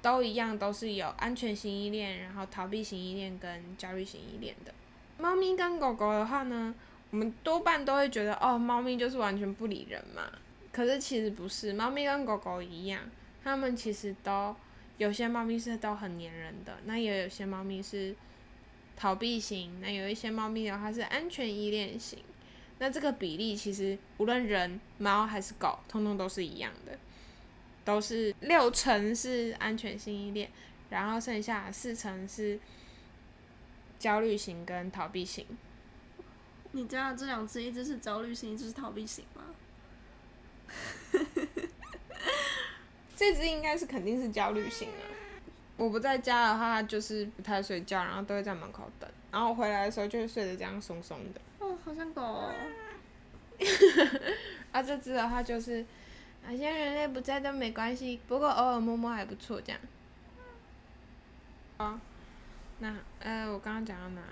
[0.00, 4.72] 都一样，都是有安全型依恋，然后逃避型依恋跟焦虑型依恋的。
[5.18, 6.72] 猫咪跟狗狗的话呢，
[7.10, 10.30] 我们多半都会觉得哦，猫咪就是完全不理人嘛。
[10.72, 13.02] 可是其实不是，猫咪跟狗狗一样，
[13.44, 14.56] 它们其实都
[14.96, 18.16] 有些猫咪是都很粘人的，那也有些猫咪是
[18.96, 22.18] 逃避型，那有一些猫咪的话是安全依恋型。
[22.78, 26.98] 那这个比例其实无论人、猫还是狗，通通都是一样的，
[27.84, 30.50] 都是六成是安全性依恋，
[30.88, 32.58] 然后剩下四成是
[33.98, 35.46] 焦虑型跟逃避型。
[36.72, 39.42] 你家的这两只，一只是焦虑型，一只是逃避型吗？
[43.16, 45.02] 这只应该是肯定是焦虑型啊。
[45.76, 51.40] 我不在家的话，它就是不太睡觉，然后都会在门口等，然后我回来的时候就会睡得这样松松的。
[51.58, 52.52] 哦，好像狗、哦。
[54.72, 55.84] 啊，这只的话就是，
[56.44, 59.80] 啊，现在人类不在都没关系，不过偶尔摸摸还不错，这样。
[61.78, 62.00] 啊，
[62.78, 64.22] 那呃，我刚刚讲到哪？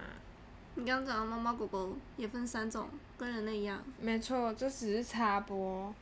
[0.74, 2.88] 你刚刚讲到猫猫狗狗也分三种
[3.18, 3.82] 跟人类一样。
[4.00, 5.92] 没错，这只是插播。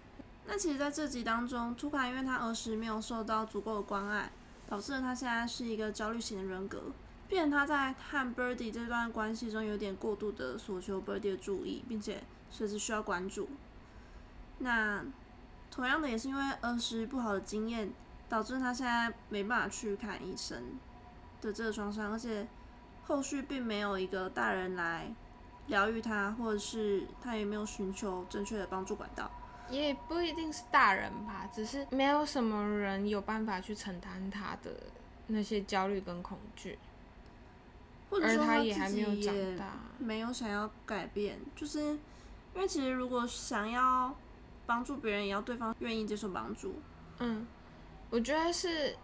[0.51, 4.33] 那其实，在这集当中，图卡因为他儿时没有受到足够的关爱，
[4.67, 6.85] 导致了他现在是一个焦虑型的人格，
[7.29, 13.47] 变成他在和 Birdy 这段关系中有点过度的索求 Birdy 的注意，并且随时需要关注。
[14.61, 15.05] 那
[15.71, 17.93] 同样的，也是因为儿时不好的经验，
[18.27, 20.63] 导致他现在没办法去看医生
[21.43, 22.49] 的这个创伤，而且
[23.05, 25.15] 后续并没有一个大人来
[25.67, 29.31] 疗愈他，或者是他也没有寻求正确的帮助管道。
[29.71, 34.71] 也不一定是大人吧，只是没有什么人有办法去承担他的
[35.27, 36.79] 那些焦虑跟恐惧，
[38.11, 44.15] 或者说他也还没有长大，没有想要改变，就是因为其实如果想要
[44.67, 46.77] 帮助别人，也要对方愿意接受帮助。
[47.19, 47.47] 嗯，
[48.11, 48.97] 我觉得是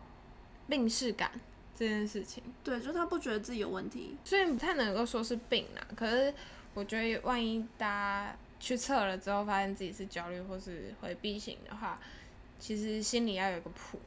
[0.69, 1.31] 病视感
[1.75, 5.87] 这件事情，对，就是他不觉得自己有问题，所以不太能够说是病啦。
[5.95, 6.33] 可是
[6.75, 8.37] 我觉得万一大家。
[8.65, 12.01] 去测了之后，发现自己是焦虑或是回避型的话，
[12.59, 14.01] 其实心里要有个谱，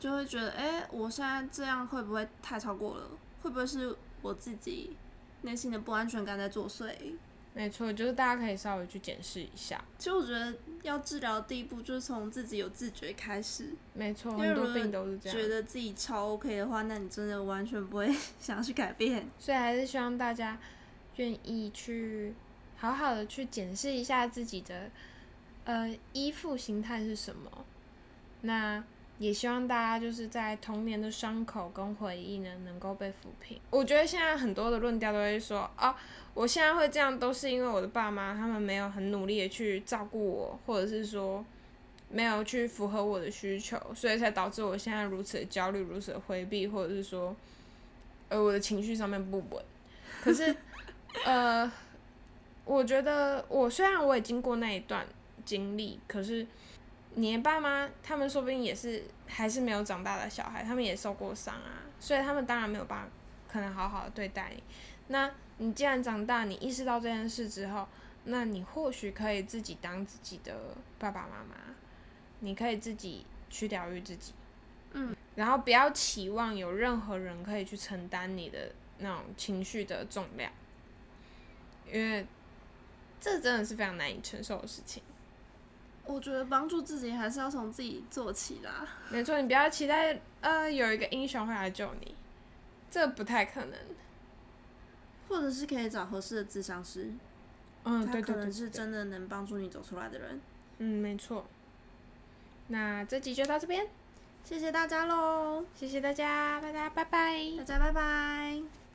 [0.00, 3.10] 就会觉得，哎，我现在这样会不会太超过了？
[3.42, 4.96] 会不会是我自己
[5.42, 6.90] 内心的不安全感在作祟？
[7.52, 9.84] 没错，就是大家可以稍微去检视一下。
[9.98, 13.74] 其实我觉得要治疗的第一步就是从自己有自觉开始。
[13.92, 15.38] 没错，很多病都是这样。
[15.38, 18.10] 觉得自己超 OK 的话，那你真的完全不会
[18.40, 19.28] 想要去改变。
[19.38, 20.58] 所以还是希望大家
[21.16, 22.32] 愿意去。
[22.80, 24.88] 好好的去检视一下自己的，
[25.64, 27.50] 呃，依附形态是什么。
[28.42, 28.82] 那
[29.18, 33.60] 也希望大家就是在童年的伤口跟回忆呢，能够被抚平。
[33.70, 35.96] 我觉得现在很多的论调都会说，啊，
[36.34, 41.44] 我现在会这样，都是因为我的爸妈他们没有很努力的去照顾我，或者是说
[42.08, 47.34] 没有去符合我的需求，所以才导致我现在如此的焦虑，如此的回避，或者是说，
[48.28, 49.64] 呃，我的情绪上面不稳。
[50.22, 50.54] 可是，
[51.24, 51.70] 呃。
[52.68, 55.06] 我觉得我虽然我也经过那一段
[55.46, 56.46] 经历，可是
[57.14, 63.08] 你的爸妈他们说不定也是还是没有长大的小孩，他们也受过伤啊，所以他们当然没有办法
[63.50, 64.62] 可能好好的对待你。
[65.06, 67.88] 那你既然长大，你意识到这件事之后，
[68.24, 70.54] 那你或许可以自己当自己的
[70.98, 71.56] 爸爸妈妈，
[72.40, 74.34] 你可以自己去疗愈自己，
[74.92, 80.52] 嗯，然后不要期望有任何人可以去承担你的那种情绪的重量，
[81.90, 82.26] 因为。
[83.20, 85.02] 这真的是非常难以承受的事情。
[86.04, 88.86] 我觉得帮助自己还是要从自己做起啦。
[89.10, 92.14] 没错，你不要期待呃有一个英雄会来救你，
[92.90, 93.78] 这不太可能。
[95.28, 97.12] 或者是可以找合适的智商师，
[97.84, 100.40] 嗯，对可能是真的能帮助你走出来的人。
[100.78, 101.44] 嗯，没错。
[102.68, 103.86] 那这集就到这边，
[104.42, 105.66] 谢谢大家喽！
[105.74, 108.87] 谢谢大家，大家拜拜，大家拜拜。